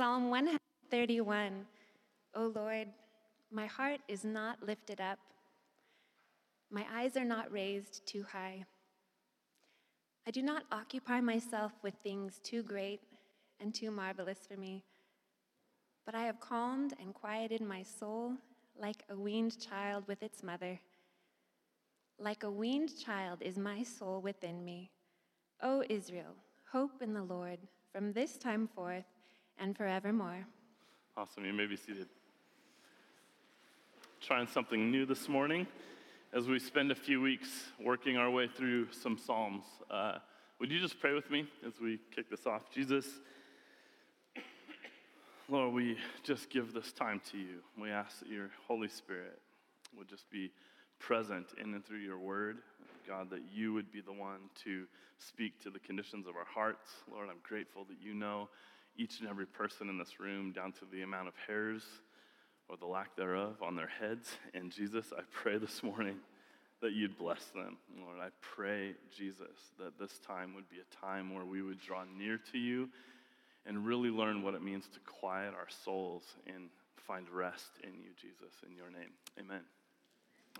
[0.00, 1.66] Psalm 131
[2.34, 2.88] O Lord,
[3.52, 5.18] my heart is not lifted up,
[6.70, 8.64] my eyes are not raised too high.
[10.26, 13.02] I do not occupy myself with things too great
[13.60, 14.84] and too marvelous for me,
[16.06, 18.36] but I have calmed and quieted my soul
[18.80, 20.80] like a weaned child with its mother.
[22.18, 24.92] Like a weaned child is my soul within me.
[25.62, 26.36] O Israel,
[26.72, 27.58] hope in the Lord
[27.92, 29.04] from this time forth
[29.60, 30.46] and forevermore.
[31.16, 31.44] Awesome.
[31.44, 32.08] You may be seated.
[34.20, 35.66] Trying something new this morning
[36.32, 37.48] as we spend a few weeks
[37.78, 39.64] working our way through some Psalms.
[39.90, 40.18] Uh,
[40.58, 42.70] would you just pray with me as we kick this off?
[42.72, 43.06] Jesus,
[45.48, 47.58] Lord, we just give this time to you.
[47.80, 49.38] We ask that your Holy Spirit
[49.96, 50.50] would just be
[50.98, 52.58] present in and through your word.
[53.06, 54.84] God, that you would be the one to
[55.18, 56.90] speak to the conditions of our hearts.
[57.12, 58.48] Lord, I'm grateful that you know
[58.96, 61.82] each and every person in this room down to the amount of hairs
[62.68, 64.30] or the lack thereof on their heads.
[64.54, 66.16] And Jesus, I pray this morning
[66.80, 67.76] that you'd bless them.
[67.98, 72.04] Lord, I pray, Jesus, that this time would be a time where we would draw
[72.16, 72.88] near to you
[73.66, 78.10] and really learn what it means to quiet our souls and find rest in you,
[78.20, 79.10] Jesus, in your name.
[79.38, 79.60] Amen.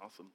[0.03, 0.31] Awesome.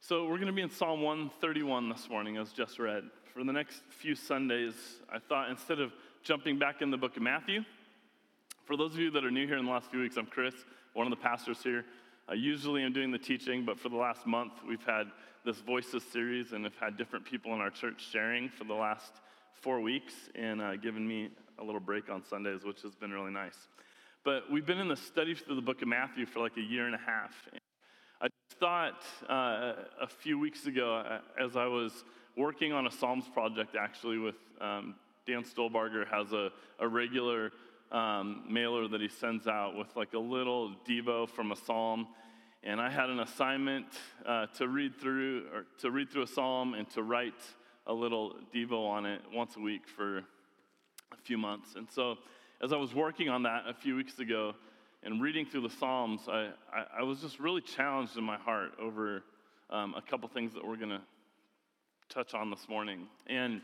[0.00, 3.04] So, we're going to be in Psalm 131 this morning, as just read.
[3.34, 4.74] For the next few Sundays,
[5.12, 5.92] I thought instead of
[6.28, 7.64] jumping back in the book of Matthew.
[8.66, 10.54] For those of you that are new here in the last few weeks, I'm Chris,
[10.92, 11.86] one of the pastors here.
[12.28, 15.04] I usually am doing the teaching, but for the last month, we've had
[15.46, 19.10] this Voices series and have had different people in our church sharing for the last
[19.54, 23.32] four weeks and uh, given me a little break on Sundays, which has been really
[23.32, 23.56] nice.
[24.22, 26.84] But we've been in the study through the book of Matthew for like a year
[26.84, 27.32] and a half.
[27.52, 27.60] And
[28.20, 28.28] I
[28.60, 32.04] thought uh, a few weeks ago, uh, as I was
[32.36, 34.94] working on a Psalms project actually with um,
[35.28, 36.48] Dan Stolbarger has a,
[36.78, 37.52] a regular
[37.92, 42.08] um, mailer that he sends out with like a little Devo from a psalm.
[42.64, 43.88] And I had an assignment
[44.24, 47.34] uh, to read through or to read through a psalm and to write
[47.86, 50.18] a little Devo on it once a week for
[51.12, 51.74] a few months.
[51.76, 52.16] And so,
[52.62, 54.54] as I was working on that a few weeks ago
[55.02, 58.70] and reading through the Psalms, I, I, I was just really challenged in my heart
[58.80, 59.24] over
[59.68, 61.02] um, a couple things that we're going to
[62.08, 63.06] touch on this morning.
[63.26, 63.60] And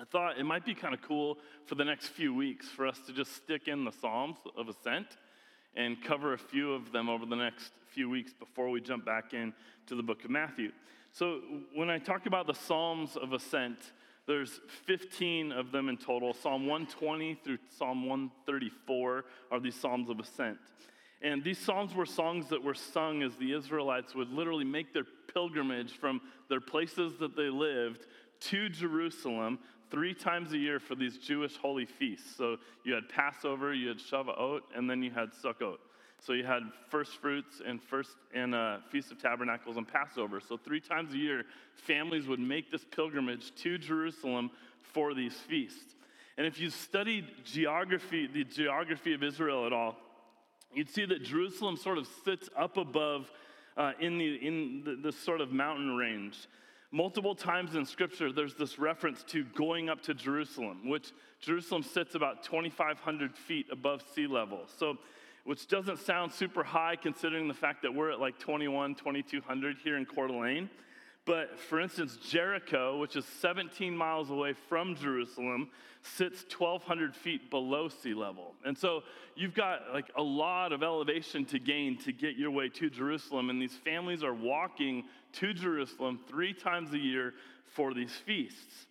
[0.00, 3.00] I thought it might be kind of cool for the next few weeks for us
[3.06, 5.08] to just stick in the Psalms of Ascent
[5.74, 9.34] and cover a few of them over the next few weeks before we jump back
[9.34, 9.52] in
[9.88, 10.70] to the book of Matthew.
[11.10, 11.40] So,
[11.74, 13.78] when I talk about the Psalms of Ascent,
[14.28, 16.32] there's 15 of them in total.
[16.32, 20.58] Psalm 120 through Psalm 134 are these Psalms of Ascent.
[21.22, 25.06] And these Psalms were songs that were sung as the Israelites would literally make their
[25.34, 28.06] pilgrimage from their places that they lived
[28.40, 29.58] to Jerusalem
[29.90, 32.36] three times a year for these Jewish holy feasts.
[32.36, 35.78] So you had Passover, you had Shavuot, and then you had Sukkot.
[36.20, 40.40] So you had first fruits and first and uh, Feast of Tabernacles and Passover.
[40.40, 41.44] So three times a year,
[41.74, 44.50] families would make this pilgrimage to Jerusalem
[44.82, 45.94] for these feasts.
[46.36, 49.96] And if you studied geography, the geography of Israel at all,
[50.72, 53.30] you'd see that Jerusalem sort of sits up above
[53.76, 56.36] uh, in the in the, the sort of mountain range.
[56.90, 62.14] Multiple times in Scripture, there's this reference to going up to Jerusalem, which Jerusalem sits
[62.14, 64.60] about 2,500 feet above sea level.
[64.78, 64.96] So,
[65.44, 69.96] which doesn't sound super high considering the fact that we're at like 21, 2,200 here
[69.96, 70.70] in Coeur d'Alene.
[71.28, 75.68] But for instance, Jericho, which is 17 miles away from Jerusalem,
[76.02, 78.54] sits 1,200 feet below sea level.
[78.64, 79.02] And so
[79.36, 83.50] you've got like a lot of elevation to gain to get your way to Jerusalem.
[83.50, 87.34] And these families are walking to Jerusalem three times a year
[87.74, 88.86] for these feasts.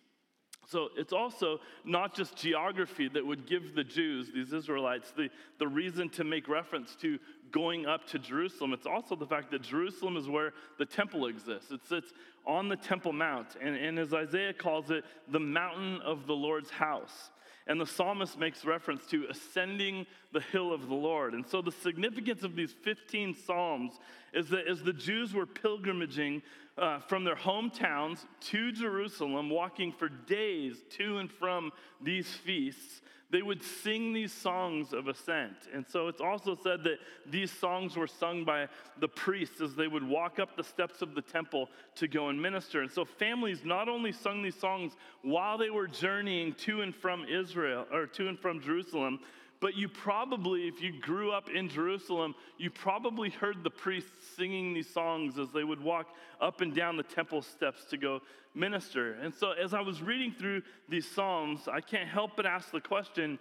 [0.66, 5.66] So it's also not just geography that would give the Jews, these Israelites, the, the
[5.66, 7.18] reason to make reference to
[7.50, 8.74] going up to Jerusalem.
[8.74, 11.70] It's also the fact that Jerusalem is where the temple exists.
[11.70, 12.12] It sits
[12.46, 16.70] on the Temple Mount, and, and as Isaiah calls it, the mountain of the Lord's
[16.70, 17.30] house.
[17.68, 21.34] And the psalmist makes reference to ascending the hill of the Lord.
[21.34, 23.92] And so the significance of these 15 psalms
[24.32, 26.42] is that as the Jews were pilgrimaging
[26.78, 33.42] uh, from their hometowns to Jerusalem, walking for days to and from these feasts, they
[33.42, 35.54] would sing these songs of ascent.
[35.74, 38.68] And so it's also said that these songs were sung by
[39.00, 42.40] the priests as they would walk up the steps of the temple to go and
[42.40, 42.80] minister.
[42.80, 44.92] And so families not only sung these songs
[45.22, 49.20] while they were journeying to and from Israel or to and from Jerusalem,
[49.60, 54.72] but you probably, if you grew up in Jerusalem, you probably heard the priests singing
[54.72, 58.20] these songs as they would walk up and down the temple steps to go
[58.54, 59.14] minister.
[59.14, 62.80] And so, as I was reading through these Psalms, I can't help but ask the
[62.80, 63.38] question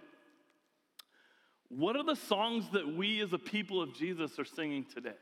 [1.69, 5.17] What are the songs that we as a people of Jesus are singing today?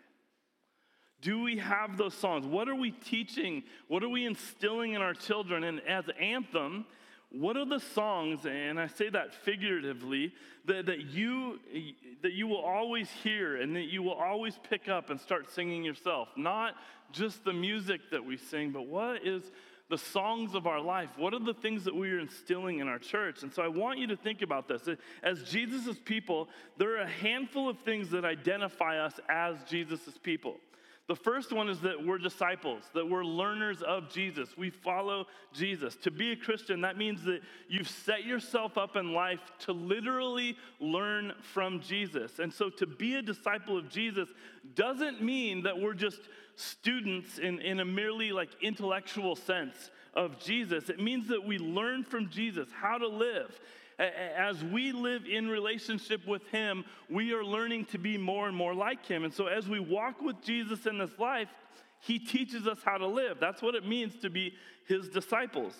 [1.21, 2.45] Do we have those songs?
[2.45, 3.63] What are we teaching?
[3.87, 5.63] What are we instilling in our children?
[5.63, 6.85] And as Anthem,
[7.39, 10.33] what are the songs, and I say that figuratively,
[10.65, 11.59] that, that, you,
[12.21, 15.83] that you will always hear and that you will always pick up and start singing
[15.83, 16.29] yourself?
[16.37, 16.75] Not
[17.11, 19.43] just the music that we sing, but what is
[19.89, 21.09] the songs of our life?
[21.17, 23.43] What are the things that we are instilling in our church?
[23.43, 24.87] And so I want you to think about this.
[25.21, 30.57] As Jesus' people, there are a handful of things that identify us as Jesus' people.
[31.07, 34.57] The first one is that we're disciples, that we're learners of Jesus.
[34.57, 35.95] We follow Jesus.
[35.97, 40.57] To be a Christian, that means that you've set yourself up in life to literally
[40.79, 42.39] learn from Jesus.
[42.39, 44.29] And so to be a disciple of Jesus
[44.73, 46.21] doesn't mean that we're just
[46.55, 50.89] students in, in a merely like intellectual sense of Jesus.
[50.89, 53.59] It means that we learn from Jesus how to live
[53.99, 58.73] as we live in relationship with Him, we are learning to be more and more
[58.73, 59.23] like Him.
[59.23, 61.49] And so, as we walk with Jesus in this life,
[62.01, 63.37] He teaches us how to live.
[63.39, 64.53] That's what it means to be
[64.87, 65.73] His disciples.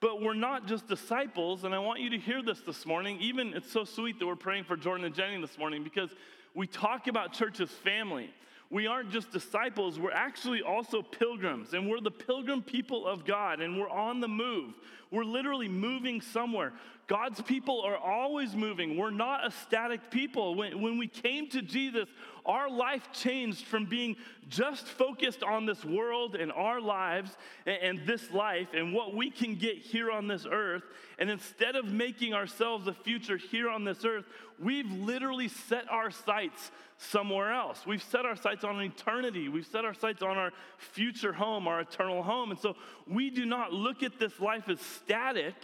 [0.00, 3.18] But we're not just disciples, and I want you to hear this this morning.
[3.20, 6.10] Even it's so sweet that we're praying for Jordan and Jenny this morning because
[6.54, 8.30] we talk about church as family
[8.70, 13.60] we aren't just disciples, we're actually also pilgrims, and we're the pilgrim people of God,
[13.60, 14.74] and we're on the move.
[15.10, 16.72] We're literally moving somewhere.
[17.06, 18.96] God's people are always moving.
[18.96, 20.56] We're not a static people.
[20.56, 22.08] When, when we came to Jesus,
[22.44, 24.16] our life changed from being
[24.48, 29.30] just focused on this world and our lives and, and this life and what we
[29.30, 30.82] can get here on this earth.
[31.18, 34.24] And instead of making ourselves a future here on this earth,
[34.58, 37.84] we've literally set our sights somewhere else.
[37.86, 39.48] We've set our sights on eternity.
[39.48, 42.50] We've set our sights on our future home, our eternal home.
[42.50, 42.74] And so
[43.06, 45.54] we do not look at this life as static.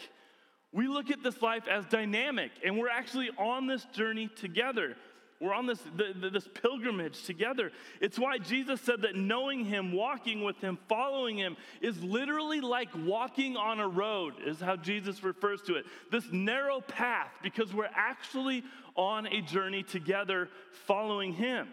[0.72, 4.96] We look at this life as dynamic, and we're actually on this journey together.
[5.42, 7.72] We're on this, the, the, this pilgrimage together.
[8.00, 12.88] It's why Jesus said that knowing Him, walking with Him, following Him is literally like
[13.04, 15.84] walking on a road, is how Jesus refers to it.
[16.12, 18.62] This narrow path, because we're actually
[18.94, 20.48] on a journey together
[20.86, 21.66] following Him.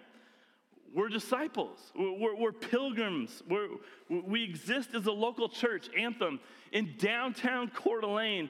[0.95, 3.67] We're disciples, we're, we're pilgrims, we're,
[4.09, 6.39] we exist as a local church, Anthem,
[6.71, 8.49] in downtown Coeur d'Alene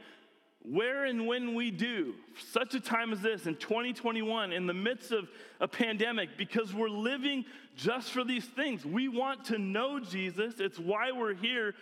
[0.64, 2.14] where and when we do,
[2.52, 5.30] such a time as this in 2021, in the midst of
[5.62, 7.46] a pandemic, because we're living
[7.76, 8.86] just for these things.
[8.86, 10.60] We want to know Jesus.
[10.60, 11.76] It's why we're here.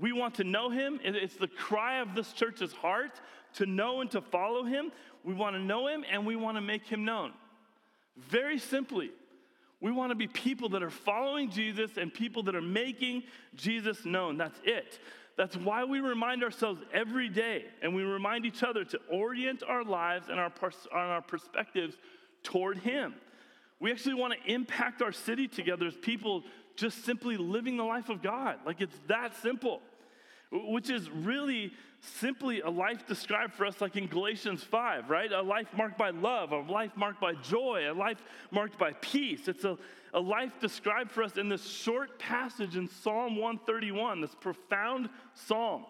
[0.00, 1.00] We want to know him.
[1.02, 3.20] It's the cry of this church's heart
[3.54, 4.90] to know and to follow him.
[5.24, 7.32] We want to know him and we want to make him known.
[8.16, 9.10] Very simply,
[9.80, 13.22] we want to be people that are following Jesus and people that are making
[13.54, 14.36] Jesus known.
[14.36, 14.98] That's it.
[15.38, 19.84] That's why we remind ourselves every day and we remind each other to orient our
[19.84, 21.96] lives and our, pers- our perspectives
[22.42, 23.14] toward Him.
[23.78, 26.42] We actually want to impact our city together as people
[26.74, 28.56] just simply living the life of God.
[28.66, 29.80] Like it's that simple,
[30.50, 35.30] which is really simply a life described for us like in Galatians 5, right?
[35.32, 39.48] A life marked by love, a life marked by joy, a life marked by peace.
[39.48, 39.76] It's a,
[40.14, 45.84] a life described for us in this short passage in Psalm 131, this profound psalm.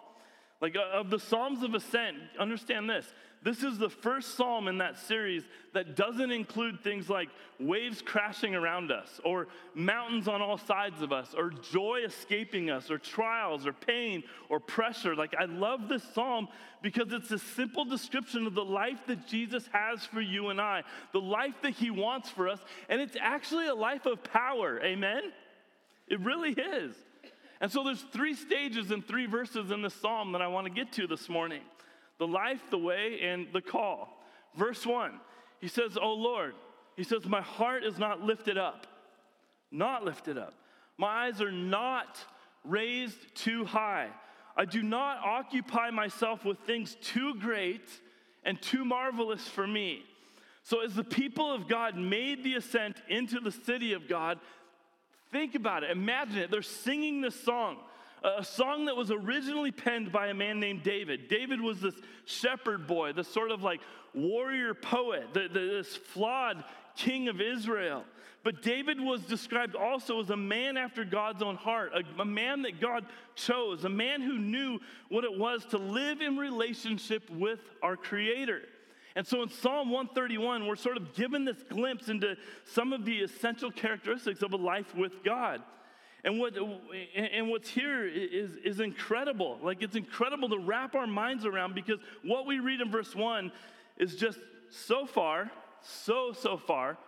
[0.60, 3.06] Like uh, of the Psalms of Ascent, understand this
[3.42, 7.28] this is the first psalm in that series that doesn't include things like
[7.60, 12.90] waves crashing around us, or mountains on all sides of us, or joy escaping us,
[12.90, 15.14] or trials, or pain, or pressure.
[15.14, 16.48] Like, I love this psalm
[16.82, 20.82] because it's a simple description of the life that Jesus has for you and I,
[21.12, 22.58] the life that he wants for us,
[22.88, 24.80] and it's actually a life of power.
[24.82, 25.22] Amen?
[26.08, 26.94] It really is.
[27.60, 30.72] And so there's three stages and three verses in this psalm that I want to
[30.72, 31.62] get to this morning
[32.18, 34.22] the life, the way, and the call.
[34.56, 35.20] Verse 1,
[35.60, 36.54] he says, Oh Lord,
[36.96, 38.86] he says, My heart is not lifted up,
[39.70, 40.54] not lifted up.
[40.96, 42.18] My eyes are not
[42.64, 44.08] raised too high.
[44.56, 47.88] I do not occupy myself with things too great
[48.42, 50.02] and too marvelous for me.
[50.64, 54.38] So, as the people of God made the ascent into the city of God,
[55.30, 55.90] think about it.
[55.90, 56.50] Imagine it.
[56.50, 57.78] They're singing this song
[58.22, 61.28] a song that was originally penned by a man named David.
[61.28, 61.94] David was this
[62.24, 63.80] shepherd boy, this sort of like
[64.14, 66.64] warrior poet, the, the, this flawed
[66.96, 68.04] king of Israel.
[68.44, 72.62] But David was described also as a man after God's own heart, a, a, man
[72.62, 77.60] that God chose, a man who knew what it was to live in relationship with
[77.82, 78.62] our Creator.
[79.16, 83.18] And so in Psalm 131, we're sort of given this glimpse into some of the
[83.18, 85.62] essential characteristics of a life with God.
[86.24, 86.54] And, what,
[87.16, 89.58] and what's here is, is incredible.
[89.62, 93.52] Like, it's incredible to wrap our minds around because what we read in verse 1
[93.98, 94.38] is just
[94.70, 95.50] so far
[95.82, 96.98] so, so far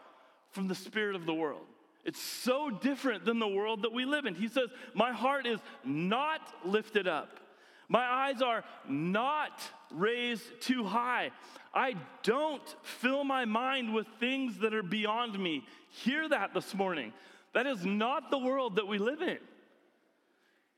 [0.51, 1.67] from the spirit of the world.
[2.05, 4.35] It's so different than the world that we live in.
[4.35, 7.39] He says, My heart is not lifted up.
[7.89, 11.31] My eyes are not raised too high.
[11.75, 15.65] I don't fill my mind with things that are beyond me.
[15.89, 17.13] Hear that this morning.
[17.55, 19.39] That is not the world that we live in.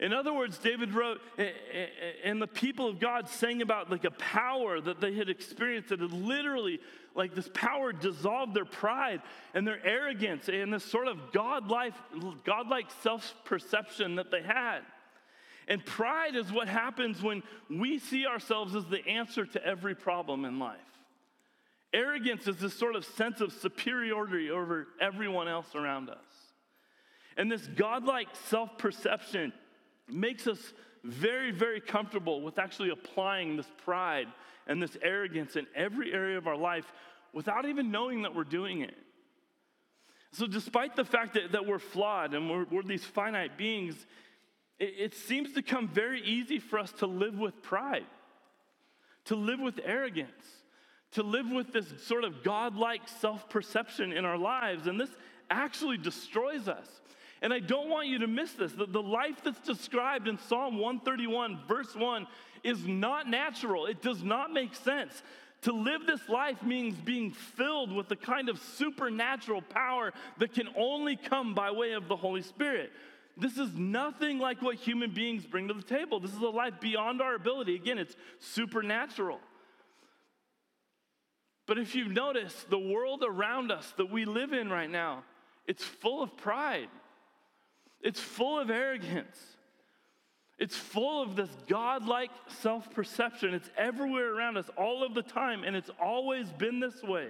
[0.02, 1.20] In other words, David wrote,
[2.24, 6.00] and the people of God sang about like a power that they had experienced that
[6.00, 6.80] had literally,
[7.14, 9.22] like this power dissolved their pride
[9.54, 11.94] and their arrogance and this sort of godlike,
[13.00, 14.80] self perception that they had.
[15.68, 20.44] And pride is what happens when we see ourselves as the answer to every problem
[20.44, 20.80] in life.
[21.92, 26.18] Arrogance is this sort of sense of superiority over everyone else around us.
[27.36, 29.52] And this godlike self perception
[30.08, 30.58] makes us
[31.04, 34.28] very, very comfortable with actually applying this pride
[34.66, 36.92] and this arrogance in every area of our life
[37.32, 38.94] without even knowing that we're doing it.
[40.32, 43.94] So, despite the fact that, that we're flawed and we're, we're these finite beings,
[44.78, 48.06] it, it seems to come very easy for us to live with pride,
[49.26, 50.30] to live with arrogance,
[51.12, 54.86] to live with this sort of godlike self perception in our lives.
[54.86, 55.10] And this
[55.50, 57.01] actually destroys us.
[57.42, 58.72] And I don't want you to miss this.
[58.72, 62.26] The, the life that's described in Psalm 131, verse 1,
[62.62, 63.86] is not natural.
[63.86, 65.22] It does not make sense.
[65.62, 70.68] To live this life means being filled with the kind of supernatural power that can
[70.76, 72.92] only come by way of the Holy Spirit.
[73.36, 76.20] This is nothing like what human beings bring to the table.
[76.20, 77.74] This is a life beyond our ability.
[77.74, 79.40] Again, it's supernatural.
[81.66, 85.24] But if you've noticed, the world around us that we live in right now,
[85.66, 86.88] it's full of pride.
[88.02, 89.38] It's full of arrogance.
[90.58, 92.30] It's full of this godlike
[92.60, 93.54] self perception.
[93.54, 97.28] It's everywhere around us all of the time, and it's always been this way.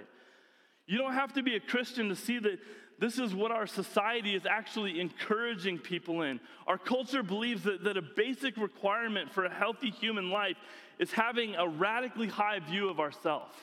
[0.85, 2.59] You don't have to be a Christian to see that
[2.99, 6.39] this is what our society is actually encouraging people in.
[6.67, 10.57] Our culture believes that, that a basic requirement for a healthy human life
[10.99, 13.55] is having a radically high view of ourselves.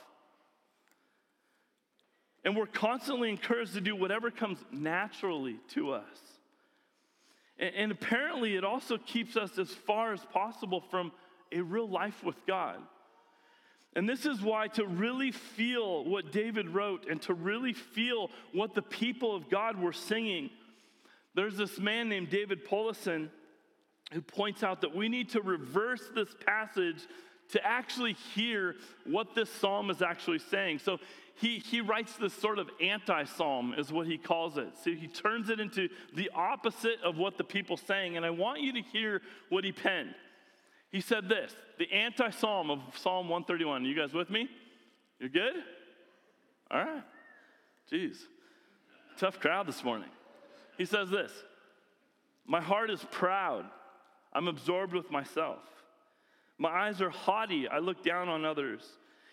[2.45, 6.30] And we're constantly encouraged to do whatever comes naturally to us.
[7.61, 11.13] And, apparently, it also keeps us as far as possible from
[11.53, 12.79] a real life with God.
[13.95, 18.75] And this is why to really feel what David wrote and to really feel what
[18.75, 20.49] the people of God were singing,
[21.35, 23.29] there's this man named David Powlison
[24.13, 27.07] who points out that we need to reverse this passage
[27.51, 30.79] to actually hear what this psalm is actually saying.
[30.79, 30.99] So
[31.37, 34.69] he, he writes this sort of anti psalm, is what he calls it.
[34.83, 38.17] So he turns it into the opposite of what the people saying.
[38.17, 40.15] And I want you to hear what he penned.
[40.91, 43.85] He said this the anti psalm of Psalm 131.
[43.85, 44.49] You guys with me?
[45.19, 45.55] You're good?
[46.71, 47.03] All right.
[47.91, 48.17] Jeez.
[49.19, 50.09] Tough crowd this morning.
[50.79, 51.33] He says this
[52.47, 53.65] My heart is proud.
[54.33, 55.59] I'm absorbed with myself.
[56.59, 57.67] My eyes are haughty.
[57.67, 58.83] I look down on others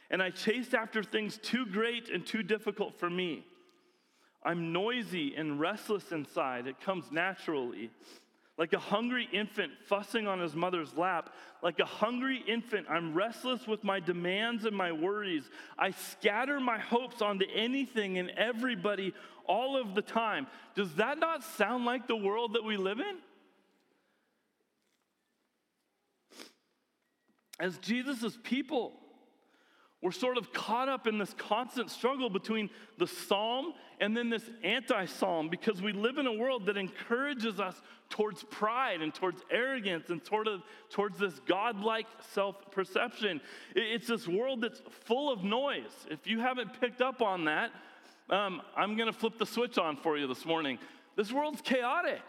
[0.10, 3.46] and I chased after things too great and too difficult for me.
[4.44, 6.68] I'm noisy and restless inside.
[6.68, 7.90] It comes naturally.
[8.58, 11.30] Like a hungry infant fussing on his mother's lap,
[11.62, 15.44] like a hungry infant, I'm restless with my demands and my worries.
[15.78, 19.14] I scatter my hopes onto anything and everybody
[19.46, 20.48] all of the time.
[20.76, 23.18] Does that not sound like the world that we live in?
[27.60, 28.94] As Jesus' people,
[30.01, 34.48] we're sort of caught up in this constant struggle between the psalm and then this
[34.63, 39.42] anti psalm because we live in a world that encourages us towards pride and towards
[39.50, 40.62] arrogance and sort of
[40.92, 43.42] towards this godlike self perception.
[43.75, 46.06] It's this world that's full of noise.
[46.12, 47.72] If you haven't picked up on that,
[48.30, 50.77] um, I'm going to flip the switch on for you this morning.
[51.16, 52.22] This world's chaotic,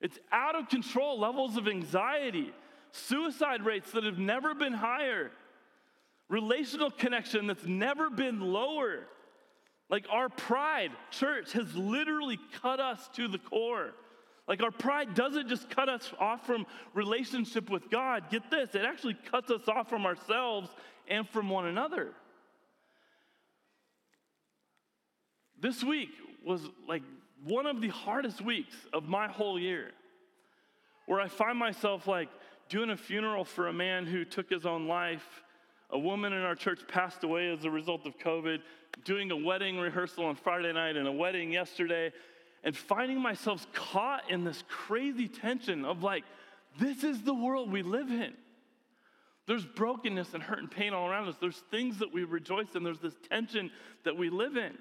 [0.00, 2.52] it's out of control levels of anxiety,
[2.90, 5.30] suicide rates that have never been higher
[6.28, 9.06] relational connection that's never been lower.
[9.90, 13.92] Like our pride, church, has literally cut us to the core.
[14.48, 18.30] Like our pride doesn't just cut us off from relationship with God.
[18.30, 20.68] Get this, it actually cuts us off from ourselves
[21.08, 22.10] and from one another.
[25.60, 26.10] This week
[26.44, 27.02] was like
[27.42, 29.92] one of the hardest weeks of my whole year,
[31.06, 32.28] where I find myself like
[32.68, 35.42] doing a funeral for a man who took his own life
[35.94, 38.58] a woman in our church passed away as a result of COVID,
[39.04, 42.12] doing a wedding rehearsal on Friday night and a wedding yesterday,
[42.64, 46.24] and finding myself caught in this crazy tension of like,
[46.80, 48.32] this is the world we live in.
[49.46, 51.36] There's brokenness and hurt and pain all around us.
[51.40, 52.82] There's things that we rejoice in.
[52.82, 53.70] There's this tension
[54.04, 54.76] that we live in.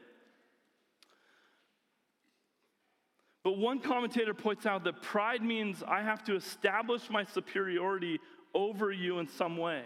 [3.43, 8.19] But one commentator points out that pride means I have to establish my superiority
[8.55, 9.83] over you in some way.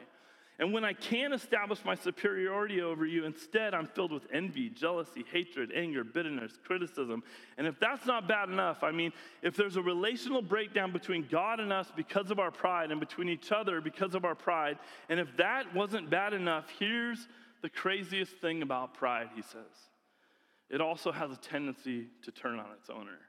[0.59, 5.23] And when I can't establish my superiority over you, instead I'm filled with envy, jealousy,
[5.31, 7.21] hatred, anger, bitterness, criticism.
[7.59, 11.59] And if that's not bad enough, I mean, if there's a relational breakdown between God
[11.59, 15.19] and us because of our pride and between each other because of our pride, and
[15.19, 17.27] if that wasn't bad enough, here's
[17.61, 19.61] the craziest thing about pride, he says
[20.69, 23.19] it also has a tendency to turn on its owner.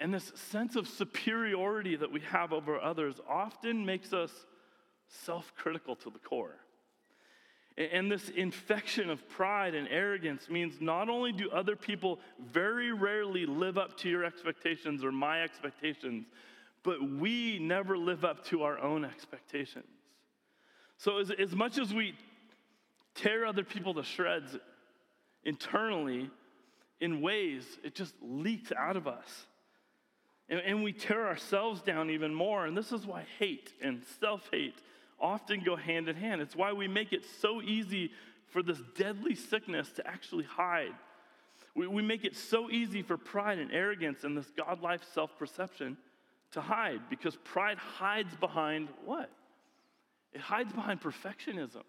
[0.00, 4.30] And this sense of superiority that we have over others often makes us
[5.24, 6.56] self critical to the core.
[7.76, 13.46] And this infection of pride and arrogance means not only do other people very rarely
[13.46, 16.26] live up to your expectations or my expectations,
[16.82, 19.84] but we never live up to our own expectations.
[20.96, 22.14] So, as, as much as we
[23.14, 24.56] tear other people to shreds
[25.44, 26.30] internally,
[27.00, 29.46] in ways, it just leaks out of us.
[30.48, 32.66] And, and we tear ourselves down even more.
[32.66, 34.80] And this is why hate and self hate
[35.20, 36.40] often go hand in hand.
[36.40, 38.12] It's why we make it so easy
[38.48, 40.94] for this deadly sickness to actually hide.
[41.74, 45.38] We, we make it so easy for pride and arrogance and this God life self
[45.38, 45.96] perception
[46.52, 49.30] to hide because pride hides behind what?
[50.32, 51.82] It hides behind perfectionism.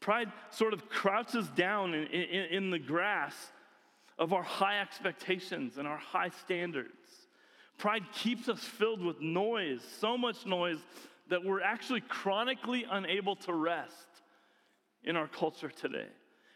[0.00, 3.34] Pride sort of crouches down in, in, in the grass
[4.18, 6.92] of our high expectations and our high standards.
[7.78, 10.78] Pride keeps us filled with noise, so much noise
[11.28, 14.22] that we're actually chronically unable to rest
[15.04, 16.06] in our culture today.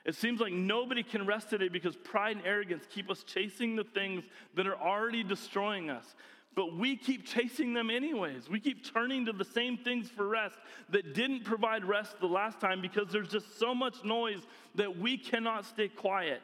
[0.04, 3.84] It seems like nobody can rest today because pride and arrogance keep us chasing the
[3.84, 4.24] things
[4.56, 6.14] that are already destroying us.
[6.54, 8.48] But we keep chasing them anyways.
[8.48, 10.58] We keep turning to the same things for rest
[10.90, 14.40] that didn't provide rest the last time because there's just so much noise
[14.74, 16.42] that we cannot stay quiet.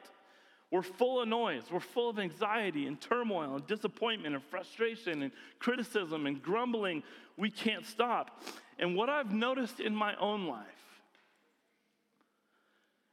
[0.71, 1.63] We're full of noise.
[1.71, 7.03] We're full of anxiety and turmoil and disappointment and frustration and criticism and grumbling.
[7.37, 8.43] We can't stop.
[8.79, 10.67] And what I've noticed in my own life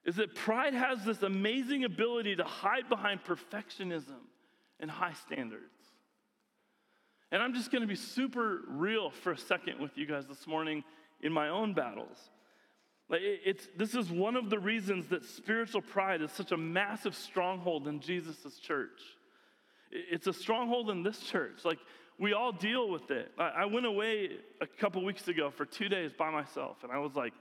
[0.03, 4.19] is that pride has this amazing ability to hide behind perfectionism
[4.79, 5.63] and high standards.
[7.31, 10.45] And I'm just going to be super real for a second with you guys this
[10.45, 10.83] morning
[11.21, 12.17] in my own battles.
[13.09, 17.15] Like it's, this is one of the reasons that spiritual pride is such a massive
[17.15, 19.01] stronghold in Jesus' church.
[19.91, 21.63] It's a stronghold in this church.
[21.63, 21.79] Like,
[22.17, 23.31] we all deal with it.
[23.37, 27.13] I went away a couple weeks ago for two days by myself, and I was
[27.13, 27.33] like,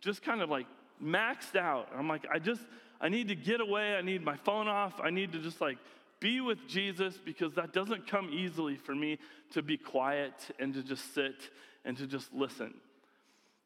[0.00, 0.66] just kind of like
[1.02, 1.88] maxed out.
[1.96, 2.60] I'm like, I just,
[3.00, 3.94] I need to get away.
[3.94, 5.00] I need my phone off.
[5.02, 5.78] I need to just like
[6.18, 9.18] be with Jesus because that doesn't come easily for me
[9.52, 11.50] to be quiet and to just sit
[11.84, 12.74] and to just listen.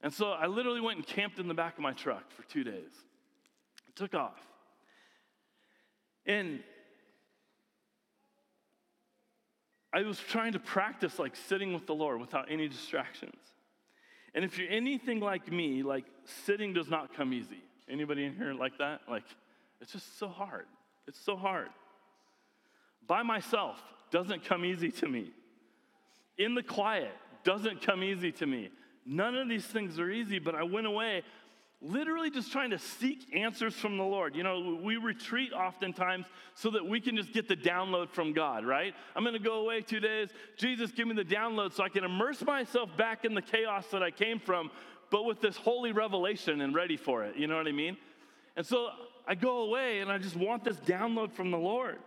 [0.02, 2.64] And so I literally went and camped in the back of my truck for two
[2.64, 2.92] days.
[3.86, 4.40] I took off.
[6.26, 6.60] And
[9.92, 13.36] I was trying to practice like sitting with the Lord without any distractions.
[14.34, 16.04] And if you're anything like me, like
[16.44, 17.62] sitting does not come easy.
[17.88, 19.00] Anybody in here like that?
[19.08, 19.24] Like
[19.80, 20.66] it's just so hard.
[21.08, 21.68] It's so hard.
[23.06, 25.32] By myself doesn't come easy to me.
[26.38, 28.70] In the quiet doesn't come easy to me.
[29.10, 31.24] None of these things are easy, but I went away
[31.82, 34.36] literally just trying to seek answers from the Lord.
[34.36, 38.64] You know, we retreat oftentimes so that we can just get the download from God,
[38.64, 38.94] right?
[39.16, 40.28] I'm going to go away two days.
[40.56, 44.02] Jesus, give me the download so I can immerse myself back in the chaos that
[44.02, 44.70] I came from,
[45.10, 47.34] but with this holy revelation and ready for it.
[47.36, 47.96] You know what I mean?
[48.56, 48.90] And so
[49.26, 51.98] I go away and I just want this download from the Lord.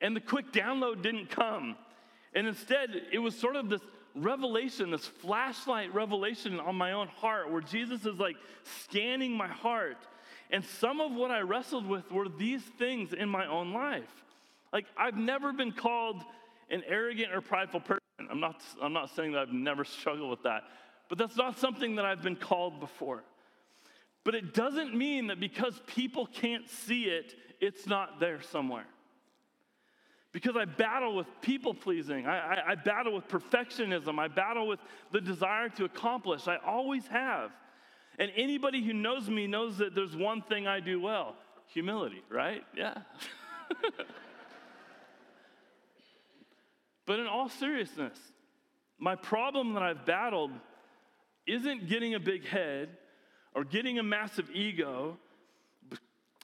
[0.00, 1.76] And the quick download didn't come.
[2.34, 3.80] And instead, it was sort of this
[4.16, 8.36] revelation, this flashlight revelation on my own heart, where Jesus is like
[8.84, 9.98] scanning my heart.
[10.50, 14.24] And some of what I wrestled with were these things in my own life.
[14.72, 16.22] Like, I've never been called
[16.70, 18.00] an arrogant or prideful person.
[18.30, 20.62] I'm not, I'm not saying that I've never struggled with that,
[21.08, 23.22] but that's not something that I've been called before.
[24.24, 28.86] But it doesn't mean that because people can't see it, it's not there somewhere
[30.36, 32.26] because I battle with people pleasing.
[32.26, 34.18] I, I, I, battle with perfectionism.
[34.18, 36.46] I battle with the desire to accomplish.
[36.46, 37.52] I always have.
[38.18, 41.36] And anybody who knows me knows that there's one thing I do well
[41.68, 42.62] humility, right?
[42.76, 42.98] Yeah.
[47.06, 48.18] but in all seriousness,
[48.98, 50.50] my problem that I've battled
[51.46, 52.90] isn't getting a big head
[53.54, 55.16] or getting a massive ego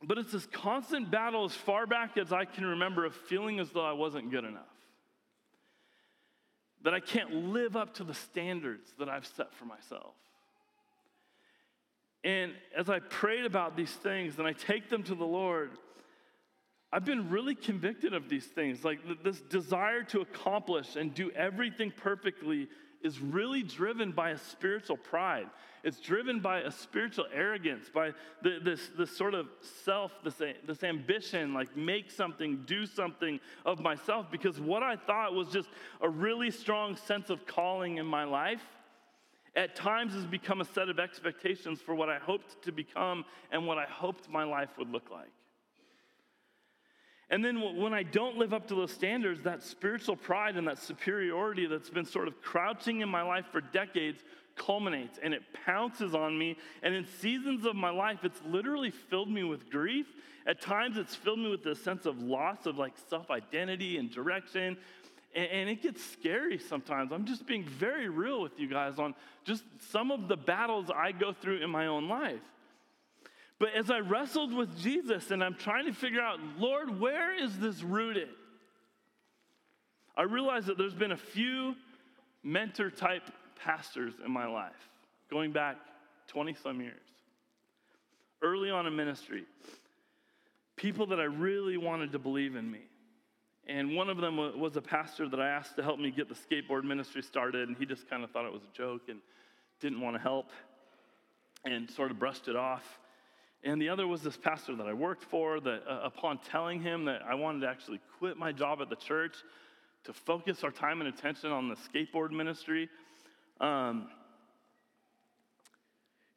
[0.04, 3.70] but it's this constant battle as far back as I can remember of feeling as
[3.70, 4.66] though I wasn't good enough.
[6.84, 10.14] that I can't live up to the standards that I've set for myself.
[12.24, 15.70] And as I prayed about these things and I take them to the Lord,
[16.92, 18.84] I've been really convicted of these things.
[18.84, 22.68] Like this desire to accomplish and do everything perfectly
[23.02, 25.46] is really driven by a spiritual pride.
[25.84, 29.48] It's driven by a spiritual arrogance, by the, this, this sort of
[29.84, 35.34] self, this, this ambition, like make something, do something of myself, because what I thought
[35.34, 35.68] was just
[36.00, 38.62] a really strong sense of calling in my life
[39.56, 43.66] at times has become a set of expectations for what I hoped to become and
[43.66, 45.30] what I hoped my life would look like.
[47.30, 50.78] And then when I don't live up to those standards, that spiritual pride and that
[50.78, 54.22] superiority that's been sort of crouching in my life for decades
[54.56, 56.56] culminates and it pounces on me.
[56.82, 60.06] And in seasons of my life, it's literally filled me with grief.
[60.46, 64.10] At times, it's filled me with a sense of loss of like self identity and
[64.10, 64.76] direction.
[65.34, 67.10] And, it gets scary sometimes.
[67.10, 71.12] I'm just being very real with you guys on just some of the battles I
[71.12, 72.42] go through in my own life.
[73.62, 77.60] But as I wrestled with Jesus and I'm trying to figure out, Lord, where is
[77.60, 78.30] this rooted?
[80.16, 81.76] I realized that there's been a few
[82.42, 83.22] mentor type
[83.64, 84.90] pastors in my life,
[85.30, 85.76] going back
[86.26, 87.06] 20 some years.
[88.42, 89.44] Early on in ministry,
[90.74, 92.80] people that I really wanted to believe in me.
[93.68, 96.34] And one of them was a pastor that I asked to help me get the
[96.34, 99.20] skateboard ministry started, and he just kind of thought it was a joke and
[99.78, 100.50] didn't want to help
[101.64, 102.98] and sort of brushed it off.
[103.64, 107.04] And the other was this pastor that I worked for that, uh, upon telling him
[107.04, 109.36] that I wanted to actually quit my job at the church
[110.04, 112.88] to focus our time and attention on the skateboard ministry,
[113.60, 114.08] um,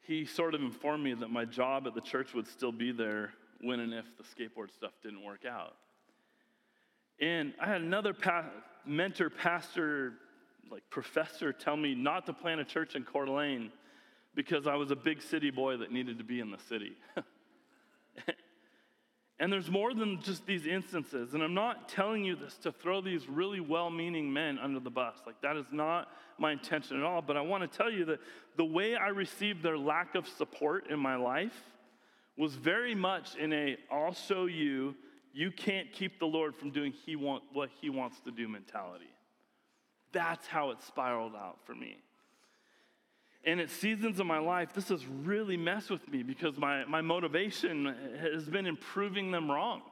[0.02, 3.32] he sort of informed me that my job at the church would still be there
[3.60, 5.74] when and if the skateboard stuff didn't work out.
[7.18, 8.50] And I had another pa-
[8.84, 10.12] mentor, pastor,
[10.70, 13.72] like professor, tell me not to plant a church in Coeur d'Alene
[14.36, 16.92] because I was a big city boy that needed to be in the city.
[19.40, 21.32] and there's more than just these instances.
[21.34, 24.90] And I'm not telling you this to throw these really well meaning men under the
[24.90, 25.16] bus.
[25.26, 27.22] Like, that is not my intention at all.
[27.22, 28.20] But I want to tell you that
[28.56, 31.58] the way I received their lack of support in my life
[32.36, 34.94] was very much in a I'll show you
[35.32, 39.10] you can't keep the Lord from doing he want, what he wants to do mentality.
[40.12, 41.96] That's how it spiraled out for me.
[43.46, 47.00] And at seasons of my life, this has really messed with me because my, my
[47.00, 49.82] motivation has been in proving them wrong.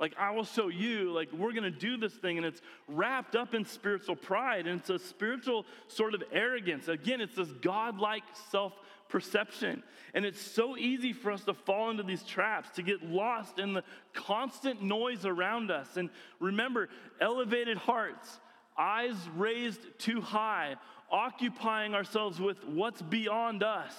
[0.00, 3.54] Like, I will show you, like, we're gonna do this thing, and it's wrapped up
[3.54, 6.86] in spiritual pride, and it's a spiritual sort of arrogance.
[6.88, 8.72] Again, it's this godlike self
[9.08, 9.82] perception.
[10.14, 13.72] And it's so easy for us to fall into these traps, to get lost in
[13.72, 13.82] the
[14.12, 15.96] constant noise around us.
[15.96, 16.88] And remember,
[17.20, 18.40] elevated hearts,
[18.76, 20.76] eyes raised too high,
[21.10, 23.94] occupying ourselves with what's beyond us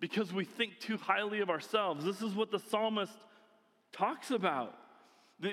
[0.00, 2.04] because we think too highly of ourselves.
[2.04, 3.12] This is what the psalmist
[3.92, 4.74] talks about.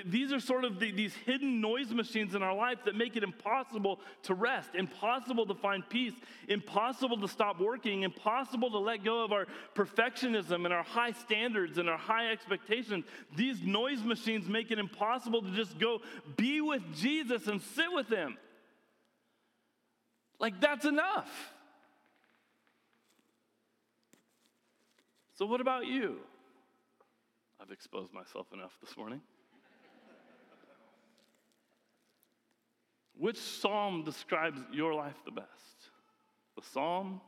[0.06, 3.24] These are sort of the, these hidden noise machines in our life that make it
[3.24, 6.12] impossible to rest, impossible to find peace,
[6.48, 11.78] impossible to stop working, impossible to let go of our perfectionism and our high standards
[11.78, 13.04] and our high expectations.
[13.36, 16.00] These noise machines make it impossible to just go
[16.36, 18.38] be with Jesus and sit with Him.
[20.42, 21.30] Like, that's enough.
[25.34, 26.16] So, what about you?
[27.60, 29.20] I've exposed myself enough this morning.
[33.16, 35.46] Which psalm describes your life the best?
[36.56, 37.20] The psalm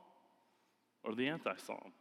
[1.05, 1.93] or the anti psalm?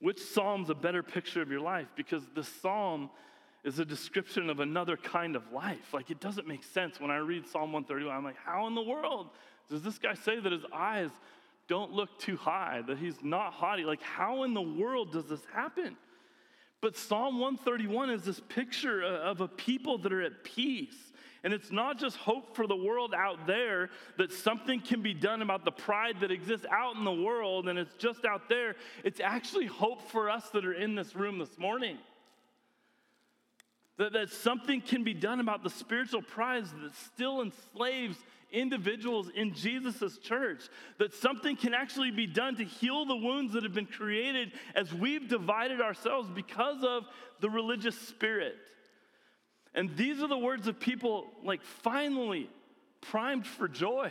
[0.00, 1.88] Which psalm's a better picture of your life?
[1.96, 3.10] Because the psalm
[3.64, 5.94] is a description of another kind of life.
[5.94, 8.14] Like, it doesn't make sense when I read Psalm 131.
[8.14, 9.28] I'm like, how in the world
[9.70, 11.10] does this guy say that his eyes
[11.68, 13.84] don't look too high, that he's not haughty?
[13.84, 15.96] Like, how in the world does this happen?
[16.80, 21.12] But Psalm 131 is this picture of a people that are at peace
[21.44, 25.42] and it's not just hope for the world out there that something can be done
[25.42, 28.76] about the pride that exists out in the world and it's just out there.
[29.02, 31.98] It's actually hope for us that are in this room this morning.
[34.02, 38.16] That, that something can be done about the spiritual pride that still enslaves
[38.50, 40.62] individuals in Jesus' church.
[40.98, 44.92] That something can actually be done to heal the wounds that have been created as
[44.92, 47.04] we've divided ourselves because of
[47.38, 48.56] the religious spirit.
[49.72, 52.50] And these are the words of people like finally
[53.02, 54.10] primed for joy.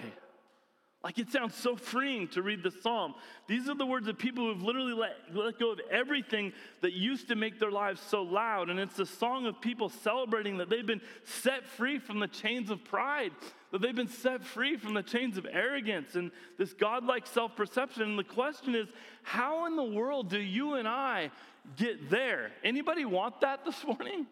[1.03, 3.15] Like it sounds so freeing to read the psalm.
[3.47, 7.27] These are the words of people who've literally let, let go of everything that used
[7.29, 8.69] to make their lives so loud.
[8.69, 12.69] And it's a song of people celebrating that they've been set free from the chains
[12.69, 13.31] of pride,
[13.71, 18.03] that they've been set free from the chains of arrogance and this godlike self perception.
[18.03, 18.87] And the question is,
[19.23, 21.31] how in the world do you and I
[21.77, 22.51] get there?
[22.63, 24.27] Anybody want that this morning?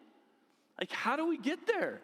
[0.78, 2.00] Like, how do we get there?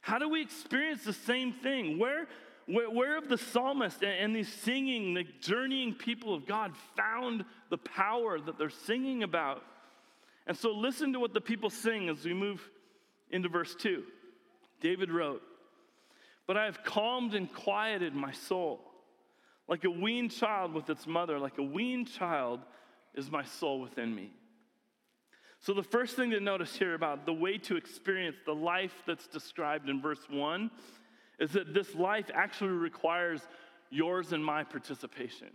[0.00, 1.96] How do we experience the same thing?
[1.96, 2.26] Where,
[2.66, 7.44] where, where have the psalmist and, and these singing, the journeying people of God found
[7.70, 9.62] the power that they're singing about?
[10.46, 12.60] And so listen to what the people sing as we move
[13.30, 14.02] into verse 2.
[14.80, 15.42] David wrote,
[16.46, 18.80] But I have calmed and quieted my soul.
[19.68, 22.60] Like a weaned child with its mother, like a weaned child
[23.14, 24.30] is my soul within me.
[25.60, 29.28] So, the first thing to notice here about the way to experience the life that's
[29.28, 30.70] described in verse 1
[31.42, 33.40] is that this life actually requires
[33.90, 35.48] yours and my participation.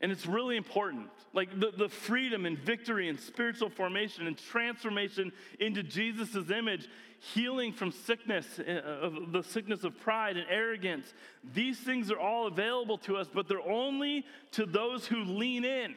[0.00, 1.10] And it's really important.
[1.34, 6.88] Like the, the freedom and victory and spiritual formation and transformation into Jesus' image,
[7.34, 11.12] healing from sickness, uh, of the sickness of pride and arrogance.
[11.52, 15.94] These things are all available to us, but they're only to those who lean in.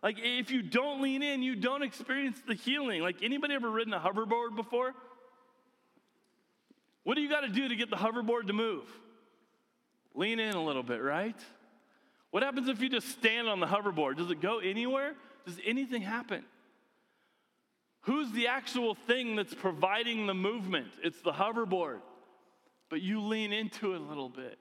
[0.00, 3.02] Like if you don't lean in, you don't experience the healing.
[3.02, 4.94] Like anybody ever ridden a hoverboard before?
[7.08, 8.84] What do you got to do to get the hoverboard to move?
[10.14, 11.34] Lean in a little bit, right?
[12.32, 14.18] What happens if you just stand on the hoverboard?
[14.18, 15.14] Does it go anywhere?
[15.46, 16.44] Does anything happen?
[18.02, 20.88] Who's the actual thing that's providing the movement?
[21.02, 22.00] It's the hoverboard.
[22.90, 24.58] But you lean into it a little bit.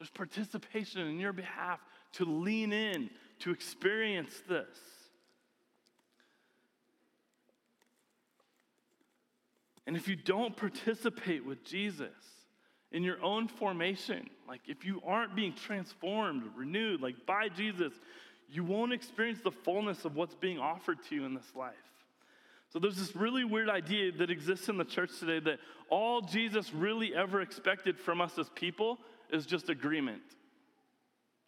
[0.00, 1.78] There's participation in your behalf
[2.14, 3.10] to lean in,
[3.42, 4.66] to experience this.
[9.88, 12.12] And if you don't participate with Jesus
[12.92, 17.94] in your own formation, like if you aren't being transformed, renewed, like by Jesus,
[18.50, 21.72] you won't experience the fullness of what's being offered to you in this life.
[22.70, 26.74] So there's this really weird idea that exists in the church today that all Jesus
[26.74, 28.98] really ever expected from us as people
[29.32, 30.20] is just agreement.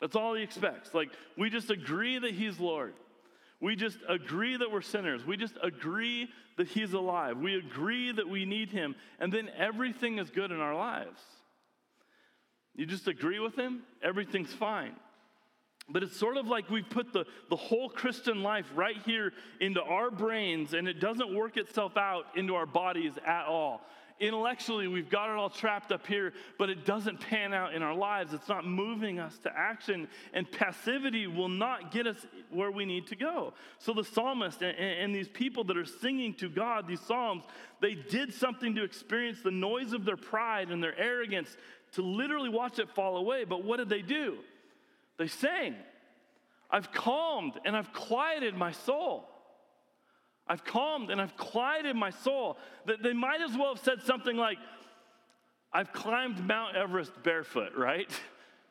[0.01, 0.95] That's all he expects.
[0.95, 2.95] Like, we just agree that he's Lord.
[3.61, 5.25] We just agree that we're sinners.
[5.27, 7.39] We just agree that He's alive.
[7.39, 8.95] We agree that we need Him.
[9.19, 11.21] And then everything is good in our lives.
[12.75, 14.95] You just agree with Him, everything's fine.
[15.93, 19.83] But it's sort of like we've put the, the whole Christian life right here into
[19.83, 23.83] our brains, and it doesn't work itself out into our bodies at all
[24.21, 27.95] intellectually we've got it all trapped up here, but it doesn't pan out in our
[27.95, 28.35] lives.
[28.35, 33.07] It's not moving us to action, and passivity will not get us where we need
[33.09, 33.55] to go.
[33.79, 37.45] So the psalmist and, and these people that are singing to God these psalms,
[37.81, 41.57] they did something to experience the noise of their pride and their arrogance
[41.93, 43.45] to literally watch it fall away.
[43.45, 44.39] But what did they do?
[45.17, 45.75] They sang,
[46.71, 49.30] I've calmed and I've quieted my soul.
[50.47, 52.59] I've calmed and I've quieted my soul.
[53.03, 54.59] They might as well have said something like,
[55.73, 58.11] I've climbed Mount Everest barefoot, right?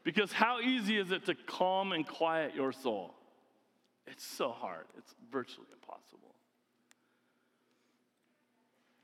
[0.01, 3.13] Because how easy is it to calm and quiet your soul?
[4.07, 6.33] It's so hard, it's virtually impossible.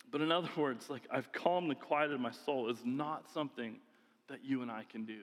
[0.09, 3.75] But in other words, like I've calmed and quieted my soul is not something
[4.29, 5.19] that you and I can do.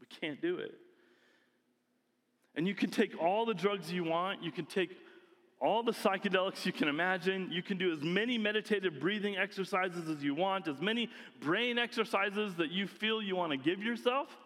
[0.00, 0.74] We can't do it.
[2.54, 4.96] And you can take all the drugs you want, you can take
[5.62, 7.48] all the psychedelics you can imagine.
[7.50, 11.08] You can do as many meditative breathing exercises as you want, as many
[11.40, 14.36] brain exercises that you feel you want to give yourself.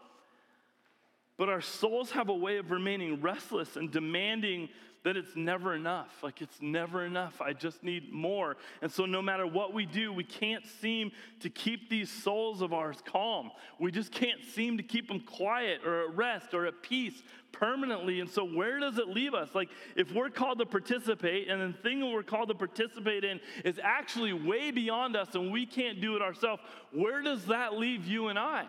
[1.37, 4.71] But our souls have a way of remaining restless and demanding
[5.07, 6.11] that it's never enough.
[6.25, 7.41] Like it's never enough.
[7.41, 8.57] I just need more.
[8.83, 12.73] And so, no matter what we do, we can't seem to keep these souls of
[12.73, 13.53] ours calm.
[13.79, 17.23] We just can't seem to keep them quiet or at rest or at peace
[17.53, 18.19] permanently.
[18.19, 19.55] And so, where does it leave us?
[19.55, 23.79] Like, if we're called to participate, and the thing we're called to participate in is
[23.81, 28.27] actually way beyond us and we can't do it ourselves, where does that leave you
[28.27, 28.67] and I?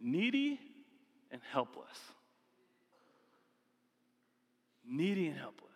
[0.00, 0.60] Needy
[1.30, 1.98] and helpless.
[4.88, 5.70] Needy and helpless.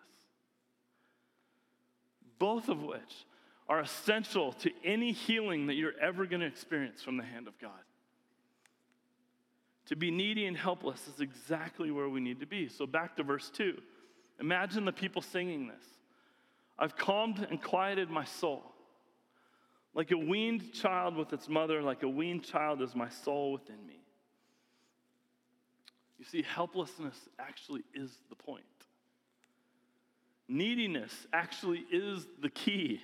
[2.39, 3.25] Both of which
[3.67, 7.57] are essential to any healing that you're ever going to experience from the hand of
[7.59, 7.71] God.
[9.87, 12.67] To be needy and helpless is exactly where we need to be.
[12.69, 13.77] So, back to verse 2.
[14.39, 15.85] Imagine the people singing this
[16.77, 18.63] I've calmed and quieted my soul.
[19.93, 23.85] Like a weaned child with its mother, like a weaned child is my soul within
[23.85, 24.00] me.
[26.21, 28.63] You see, helplessness actually is the point.
[30.47, 33.01] Neediness actually is the key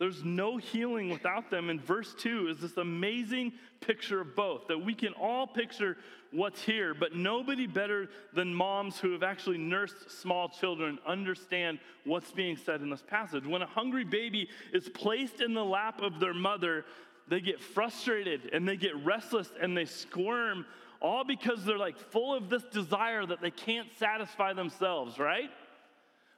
[0.00, 1.68] There's no healing without them.
[1.68, 5.98] And verse 2 is this amazing picture of both that we can all picture
[6.32, 12.32] what's here, but nobody better than moms who have actually nursed small children understand what's
[12.32, 13.44] being said in this passage.
[13.46, 16.86] When a hungry baby is placed in the lap of their mother,
[17.28, 20.64] they get frustrated and they get restless and they squirm,
[21.00, 25.50] all because they're like full of this desire that they can't satisfy themselves, right?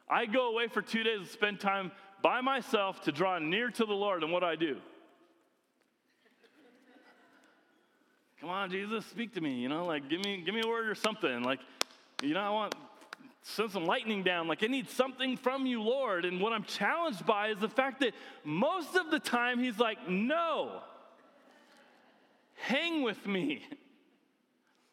[0.09, 1.91] I go away for two days to spend time
[2.23, 4.77] by myself to draw near to the Lord, and what do I do?
[8.41, 9.55] Come on, Jesus, speak to me.
[9.55, 11.43] You know, like give me give me a word or something.
[11.43, 11.61] Like,
[12.23, 12.75] you know, I want
[13.43, 14.49] send some lightning down.
[14.49, 16.25] Like I need something from you, Lord.
[16.25, 20.09] And what I'm challenged by is the fact that most of the time he's like,
[20.09, 20.81] no.
[22.57, 23.65] Hang with me.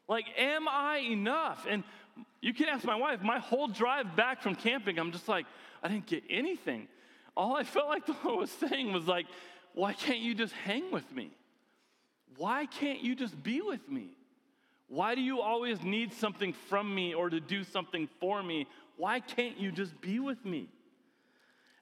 [0.09, 1.65] Like, am I enough?
[1.69, 1.85] And
[2.41, 5.45] you can ask my wife, my whole drive back from camping, I'm just like,
[5.81, 6.89] I didn't get anything
[7.39, 9.25] all I felt like the Lord was saying was like,
[9.73, 11.31] why can't you just hang with me?
[12.37, 14.09] Why can't you just be with me?
[14.87, 18.67] Why do you always need something from me or to do something for me?
[18.97, 20.67] Why can't you just be with me?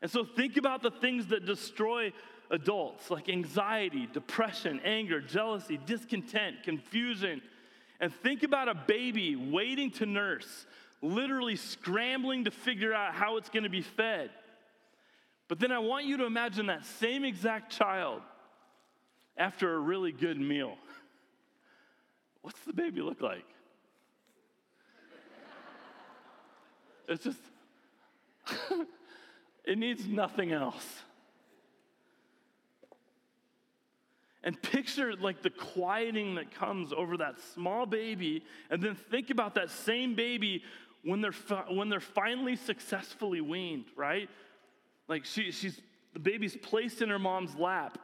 [0.02, 2.14] And so think about the things that destroy
[2.52, 7.42] adults like anxiety, depression, anger, jealousy, discontent, confusion.
[8.00, 10.66] And think about a baby waiting to nurse,
[11.02, 14.30] literally scrambling to figure out how it's going to be fed.
[15.48, 18.22] But then I want you to imagine that same exact child
[19.38, 20.76] after a really good meal.
[22.42, 23.46] What's the baby look like?
[27.08, 27.40] It's just,
[29.66, 31.04] it needs nothing else.
[34.48, 39.56] And picture like the quieting that comes over that small baby, and then think about
[39.56, 40.64] that same baby
[41.04, 44.30] when they're, fi- when they're finally successfully weaned, right?
[45.10, 45.82] Like she, she's,
[46.14, 47.98] the baby's placed in her mom's lap,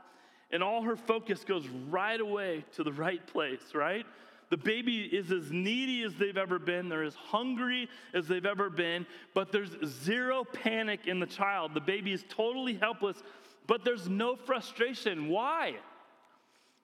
[0.52, 4.06] and all her focus goes right away to the right place, right?
[4.50, 6.90] The baby is as needy as they've ever been.
[6.90, 11.74] They're as hungry as they've ever been, but there's zero panic in the child.
[11.74, 13.24] The baby is totally helpless,
[13.66, 15.30] but there's no frustration.
[15.30, 15.76] Why?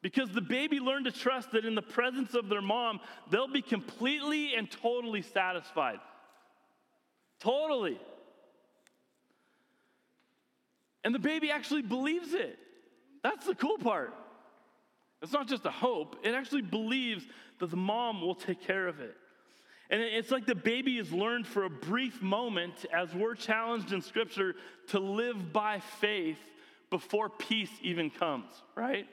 [0.01, 3.61] Because the baby learned to trust that in the presence of their mom, they'll be
[3.61, 5.99] completely and totally satisfied.
[7.39, 7.99] Totally.
[11.03, 12.57] And the baby actually believes it.
[13.23, 14.13] That's the cool part.
[15.21, 17.25] It's not just a hope, it actually believes
[17.59, 19.15] that the mom will take care of it.
[19.89, 24.01] And it's like the baby has learned for a brief moment as we're challenged in
[24.01, 24.55] Scripture
[24.89, 26.37] to live by faith
[26.89, 29.07] before peace even comes, right?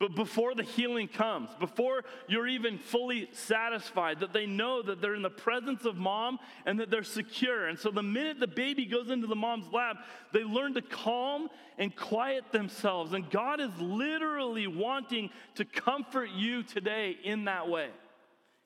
[0.00, 5.14] But before the healing comes, before you're even fully satisfied, that they know that they're
[5.14, 7.66] in the presence of mom and that they're secure.
[7.66, 9.98] And so the minute the baby goes into the mom's lap,
[10.32, 13.12] they learn to calm and quiet themselves.
[13.12, 17.90] And God is literally wanting to comfort you today in that way.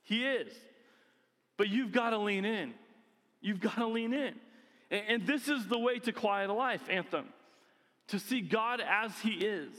[0.05, 0.51] He is.
[1.59, 2.73] But you've got to lean in.
[3.43, 4.35] You've got to lean in.
[4.91, 7.27] And, this is the way to quiet a life, Anthem,
[8.07, 9.75] to see God as He is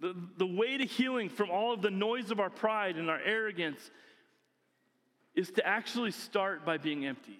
[0.00, 3.20] the, the way to healing from all of the noise of our pride and our
[3.20, 3.90] arrogance
[5.34, 7.38] is to actually start by being empty,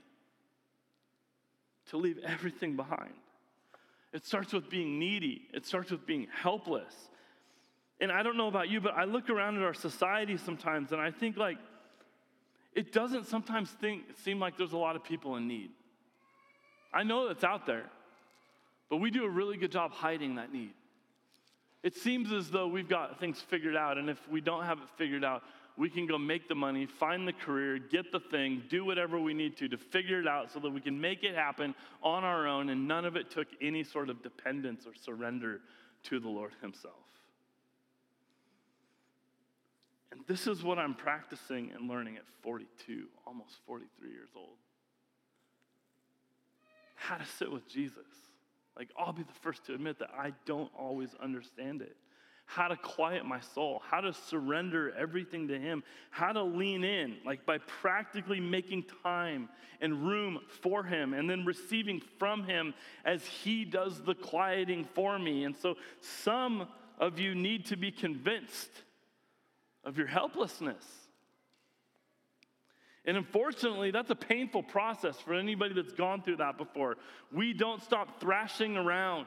[1.88, 3.12] to leave everything behind.
[4.12, 6.92] It starts with being needy, it starts with being helpless.
[8.00, 11.00] And I don't know about you, but I look around at our society sometimes and
[11.00, 11.58] I think, like,
[12.72, 15.70] it doesn't sometimes think, seem like there's a lot of people in need.
[16.92, 17.84] I know that's out there,
[18.88, 20.72] but we do a really good job hiding that need.
[21.82, 24.88] It seems as though we've got things figured out, and if we don't have it
[24.98, 25.42] figured out,
[25.76, 29.32] we can go make the money, find the career, get the thing, do whatever we
[29.32, 32.46] need to to figure it out so that we can make it happen on our
[32.46, 35.60] own, and none of it took any sort of dependence or surrender
[36.02, 36.94] to the Lord Himself.
[40.12, 44.56] And this is what I'm practicing and learning at 42, almost 43 years old.
[46.96, 48.04] How to sit with Jesus.
[48.76, 51.96] Like, I'll be the first to admit that I don't always understand it.
[52.46, 57.18] How to quiet my soul, how to surrender everything to Him, how to lean in,
[57.24, 59.48] like by practically making time
[59.80, 65.18] and room for Him and then receiving from Him as He does the quieting for
[65.18, 65.44] me.
[65.44, 66.66] And so, some
[66.98, 68.70] of you need to be convinced
[69.84, 70.84] of your helplessness
[73.04, 76.96] and unfortunately, that's a painful process for anybody that's gone through that before.
[77.32, 79.26] We don't stop thrashing around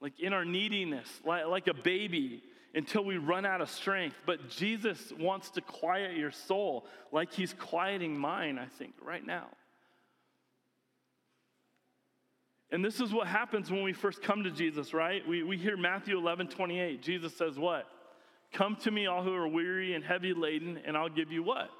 [0.00, 2.42] like in our neediness, like, like a baby,
[2.74, 4.16] until we run out of strength.
[4.26, 9.46] But Jesus wants to quiet your soul like he's quieting mine, I think, right now.
[12.70, 15.26] And this is what happens when we first come to Jesus, right?
[15.26, 17.00] We, we hear Matthew 11, 28.
[17.00, 17.86] Jesus says, What?
[18.52, 21.70] Come to me, all who are weary and heavy laden, and I'll give you what?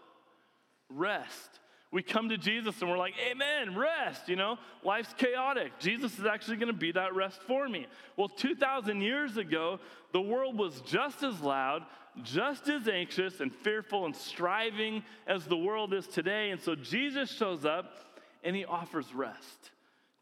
[0.88, 1.60] Rest.
[1.92, 4.58] We come to Jesus and we're like, Amen, rest, you know?
[4.84, 5.78] Life's chaotic.
[5.78, 7.86] Jesus is actually going to be that rest for me.
[8.16, 9.78] Well, 2,000 years ago,
[10.12, 11.84] the world was just as loud,
[12.22, 16.50] just as anxious and fearful and striving as the world is today.
[16.50, 17.94] And so Jesus shows up
[18.42, 19.70] and he offers rest.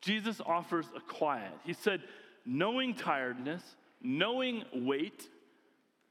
[0.01, 1.53] Jesus offers a quiet.
[1.65, 2.03] He said,
[2.45, 3.63] knowing tiredness,
[4.03, 5.29] knowing weight,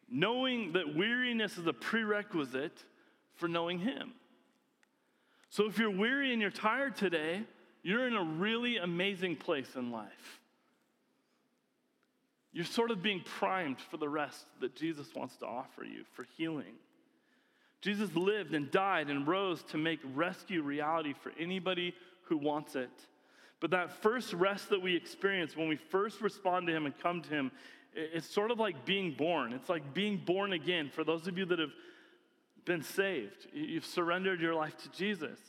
[0.10, 2.84] knowing that weariness is a prerequisite
[3.36, 4.14] for knowing him.
[5.54, 7.44] So if you're weary and you're tired today,
[7.84, 10.40] you're in a really amazing place in life.
[12.52, 16.26] You're sort of being primed for the rest that Jesus wants to offer you for
[16.38, 16.74] healing.
[17.82, 21.94] Jesus lived and died and rose to make rescue reality for anybody
[22.24, 22.90] who wants it.
[23.60, 27.22] But that first rest that we experience when we first respond to Him and come
[27.22, 27.52] to Him,
[27.94, 29.54] it's sort of like being born.
[29.54, 31.74] It's like being born again for those of you that have
[32.66, 33.48] been saved.
[33.54, 35.40] You've surrendered your life to Jesus.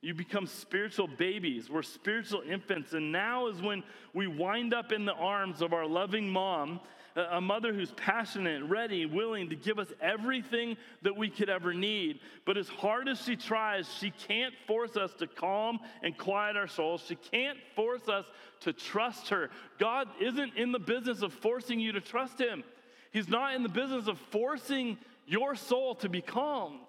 [0.00, 1.68] You become spiritual babies.
[1.68, 2.92] We're spiritual infants.
[2.92, 3.82] And now is when
[4.14, 6.80] we wind up in the arms of our loving mom,
[7.16, 12.20] a mother who's passionate, ready, willing to give us everything that we could ever need.
[12.44, 16.68] But as hard as she tries, she can't force us to calm and quiet our
[16.68, 17.02] souls.
[17.06, 18.24] She can't force us
[18.60, 19.50] to trust her.
[19.80, 22.62] God isn't in the business of forcing you to trust Him,
[23.10, 24.98] He's not in the business of forcing
[25.28, 26.80] your soul to be calmed.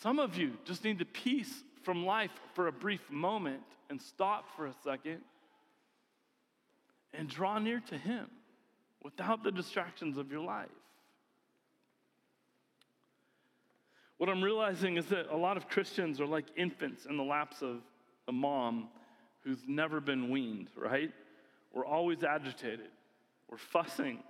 [0.00, 4.44] Some of you just need the peace from life for a brief moment and stop
[4.56, 5.20] for a second
[7.12, 8.30] and draw near to Him
[9.02, 10.68] without the distractions of your life.
[14.18, 17.62] What I'm realizing is that a lot of Christians are like infants in the laps
[17.62, 17.80] of
[18.28, 18.88] a mom
[19.42, 21.10] who's never been weaned, right?
[21.74, 22.90] We're always agitated,
[23.50, 24.20] we're fussing,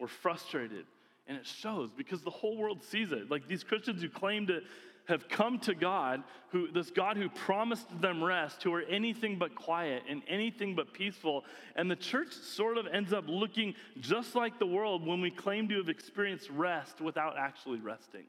[0.00, 0.86] we're frustrated,
[1.26, 3.30] and it shows because the whole world sees it.
[3.30, 4.60] Like these Christians who claim to
[5.06, 9.54] have come to God, who this God who promised them rest, who are anything but
[9.54, 11.44] quiet and anything but peaceful.
[11.76, 15.68] And the church sort of ends up looking just like the world when we claim
[15.68, 18.24] to have experienced rest without actually resting.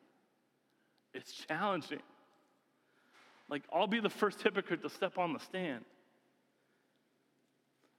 [1.13, 2.01] It's challenging.
[3.47, 5.85] Like, I'll be the first hypocrite to step on the stand.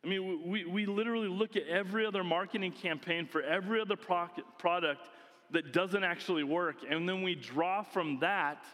[0.07, 5.09] I mean, we, we literally look at every other marketing campaign for every other product
[5.50, 8.64] that doesn't actually work, and then we draw from that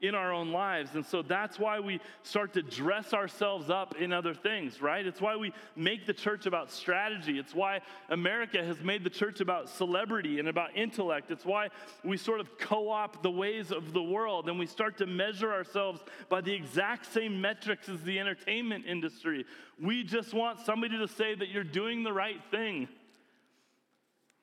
[0.00, 0.94] in our own lives.
[0.94, 5.06] And so that's why we start to dress ourselves up in other things, right?
[5.06, 7.38] It's why we make the church about strategy.
[7.38, 7.80] It's why
[8.10, 11.30] America has made the church about celebrity and about intellect.
[11.30, 11.70] It's why
[12.04, 15.52] we sort of co opt the ways of the world and we start to measure
[15.52, 19.46] ourselves by the exact same metrics as the entertainment industry.
[19.80, 22.88] We just want somebody to say that you're doing the right thing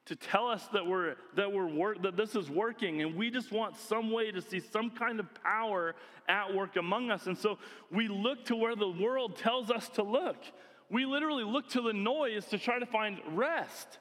[0.05, 3.51] to tell us that we're that we're work, that this is working and we just
[3.51, 5.95] want some way to see some kind of power
[6.27, 7.27] at work among us.
[7.27, 7.57] And so
[7.91, 10.37] we look to where the world tells us to look.
[10.89, 13.99] We literally look to the noise to try to find rest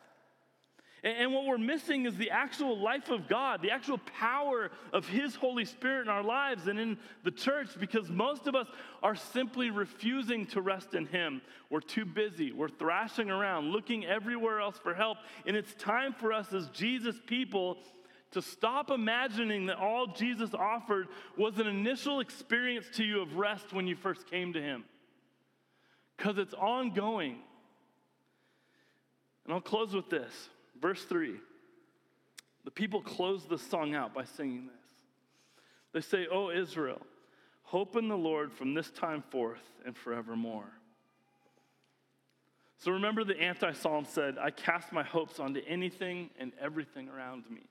[1.04, 5.34] and, what we're missing is the actual life of God, the actual power of His
[5.34, 8.68] Holy Spirit in our lives and in the church, because most of us
[9.02, 11.42] are simply refusing to rest in Him.
[11.70, 15.18] We're too busy, we're thrashing around, looking everywhere else for help.
[15.44, 17.78] And it's time for us as Jesus people
[18.30, 23.72] to stop imagining that all Jesus offered was an initial experience to you of rest
[23.72, 24.84] when you first came to Him,
[26.16, 27.38] because it's ongoing.
[29.44, 30.32] And I'll close with this.
[30.82, 31.36] Verse 3
[32.64, 34.74] the people close the song out by singing this.
[35.92, 37.00] They say, O Israel,
[37.64, 40.70] hope in the Lord from this time forth and forevermore.
[42.78, 47.44] So remember, the anti psalm said, I cast my hopes onto anything and everything around
[47.50, 47.62] me.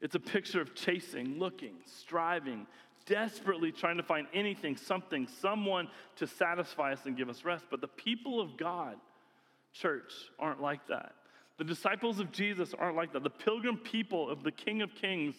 [0.00, 2.66] It's a picture of chasing, looking, striving,
[3.06, 7.64] desperately trying to find anything, something, someone to satisfy us and give us rest.
[7.70, 8.96] But the people of God,
[9.72, 11.14] church, aren't like that.
[11.58, 13.22] The disciples of Jesus aren't like that.
[13.22, 15.34] The pilgrim people of the King of Kings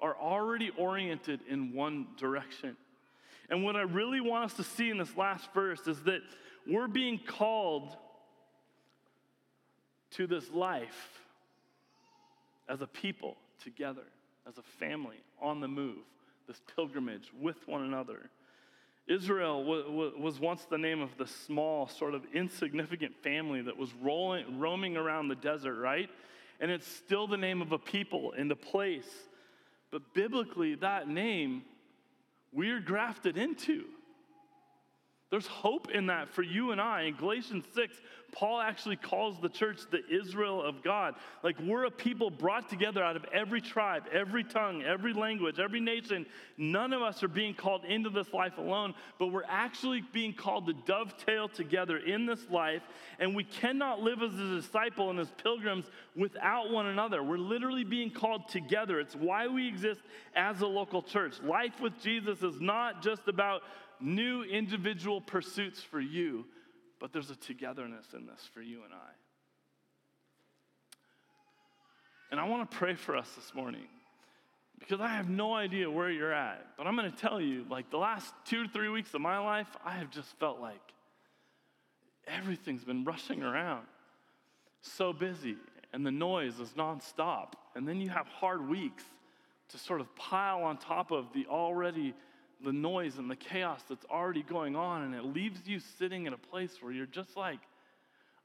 [0.00, 2.76] are already oriented in one direction.
[3.50, 6.20] And what I really want us to see in this last verse is that
[6.66, 7.96] we're being called
[10.12, 11.20] to this life
[12.68, 14.04] as a people together,
[14.46, 16.04] as a family on the move,
[16.46, 18.30] this pilgrimage with one another.
[19.08, 24.58] Israel was once the name of the small, sort of insignificant family that was rolling,
[24.58, 26.10] roaming around the desert, right?
[26.60, 29.08] And it's still the name of a people and a place.
[29.90, 31.62] But biblically, that name
[32.52, 33.84] we're grafted into.
[35.30, 37.02] There's hope in that for you and I.
[37.02, 37.94] In Galatians 6,
[38.32, 41.14] Paul actually calls the church the Israel of God.
[41.42, 45.80] Like we're a people brought together out of every tribe, every tongue, every language, every
[45.80, 46.26] nation.
[46.56, 50.66] None of us are being called into this life alone, but we're actually being called
[50.66, 52.82] to dovetail together in this life.
[53.18, 57.22] And we cannot live as a disciple and as pilgrims without one another.
[57.22, 59.00] We're literally being called together.
[59.00, 60.00] It's why we exist
[60.34, 61.40] as a local church.
[61.42, 63.62] Life with Jesus is not just about
[64.00, 66.46] new individual pursuits for you,
[67.00, 69.10] but there's a togetherness in this for you and I.
[72.30, 73.86] And I want to pray for us this morning
[74.78, 76.64] because I have no idea where you're at.
[76.76, 79.38] But I'm going to tell you, like the last two to three weeks of my
[79.38, 80.80] life, I have just felt like
[82.26, 83.86] everything's been rushing around.
[84.80, 85.56] So busy,
[85.92, 87.54] and the noise is nonstop.
[87.74, 89.04] And then you have hard weeks
[89.70, 92.14] to sort of pile on top of the already
[92.64, 96.32] the noise and the chaos that's already going on, and it leaves you sitting in
[96.32, 97.60] a place where you're just like,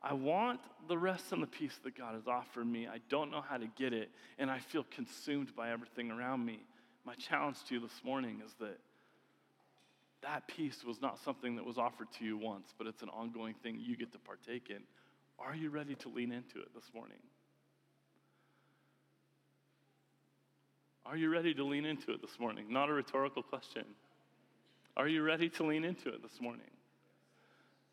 [0.02, 2.88] I want the rest and the peace that God has offered me.
[2.88, 6.60] I don't know how to get it, and I feel consumed by everything around me.
[7.06, 8.78] My challenge to you this morning is that
[10.22, 13.56] that peace was not something that was offered to you once, but it's an ongoing
[13.64, 14.82] thing you get to partake in.
[15.40, 17.18] Are you ready to lean into it this morning?
[21.06, 22.68] Are you ready to lean into it this morning?
[22.70, 23.84] Not a rhetorical question.
[24.96, 26.70] Are you ready to lean into it this morning?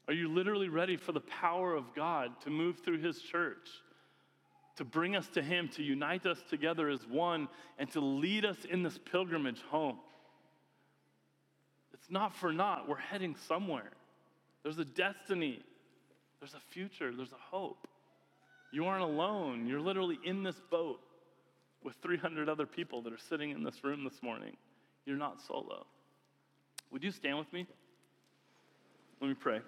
[0.09, 3.69] Are you literally ready for the power of God to move through His church,
[4.77, 7.49] to bring us to Him, to unite us together as one,
[7.79, 9.99] and to lead us in this pilgrimage home?
[11.95, 12.89] It's not for naught.
[12.89, 13.93] We're heading somewhere.
[14.63, 15.61] There's a destiny,
[16.41, 17.87] there's a future, there's a hope.
[18.73, 19.67] You aren't alone.
[19.67, 21.01] You're literally in this boat
[21.83, 24.57] with 300 other people that are sitting in this room this morning.
[25.07, 25.87] You're not solo.
[26.91, 27.67] Would you stand with me?
[29.21, 29.61] Let me pray.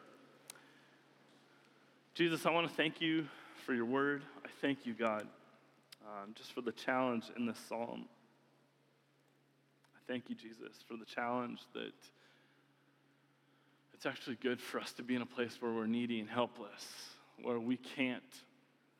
[2.14, 3.26] Jesus, I want to thank you
[3.64, 4.22] for your word.
[4.44, 5.26] I thank you, God,
[6.04, 8.06] um, just for the challenge in this psalm.
[9.94, 11.92] I thank you, Jesus, for the challenge that
[13.94, 16.84] it's actually good for us to be in a place where we're needy and helpless,
[17.40, 18.22] where we can't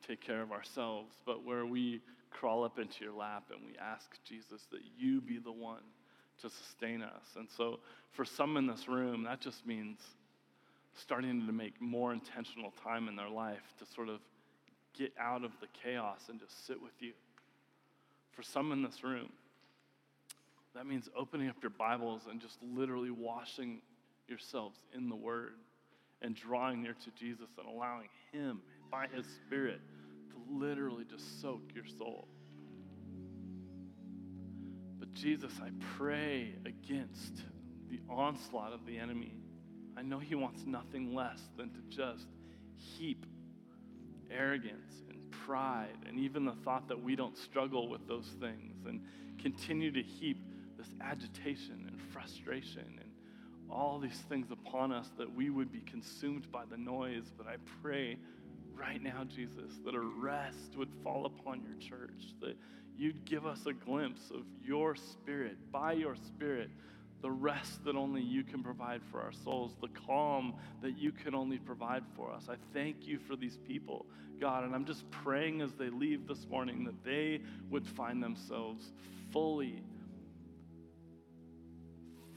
[0.07, 1.99] take care of ourselves, but where we
[2.31, 5.83] crawl up into your lap and we ask, Jesus, that you be the one
[6.41, 7.25] to sustain us.
[7.37, 7.79] And so,
[8.11, 9.99] for some in this room, that just means
[10.95, 14.19] starting to make more intentional time in their life to sort of
[14.97, 17.13] get out of the chaos and just sit with you.
[18.31, 19.29] For some in this room,
[20.75, 23.81] that means opening up your Bibles and just literally washing
[24.27, 25.53] yourselves in the Word
[26.21, 29.81] and drawing near to Jesus and allowing Him, by His Spirit,
[30.29, 32.27] to literally just soak your soul.
[35.13, 37.43] Jesus, I pray against
[37.89, 39.37] the onslaught of the enemy.
[39.95, 42.27] I know he wants nothing less than to just
[42.75, 43.25] heap
[44.31, 49.01] arrogance and pride and even the thought that we don't struggle with those things and
[49.37, 50.37] continue to heap
[50.77, 53.11] this agitation and frustration and
[53.69, 57.31] all these things upon us that we would be consumed by the noise.
[57.37, 58.17] But I pray
[58.75, 62.55] right now, Jesus, that a rest would fall upon your church, that
[62.97, 66.69] you'd give us a glimpse of your spirit, by your spirit,
[67.21, 71.33] the rest that only you can provide for our souls, the calm that you can
[71.33, 72.49] only provide for us.
[72.49, 74.05] I thank you for these people,
[74.41, 78.91] God, and I'm just praying as they leave this morning that they would find themselves
[79.31, 79.81] fully,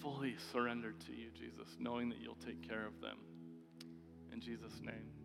[0.00, 3.18] fully surrendered to you, Jesus, knowing that you'll take care of them.
[4.32, 5.15] In Jesus' name.